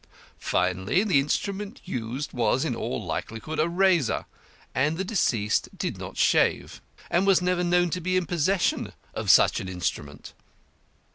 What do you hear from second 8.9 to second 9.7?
of any such